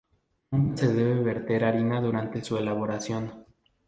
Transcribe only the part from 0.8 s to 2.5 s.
debe verter harina durante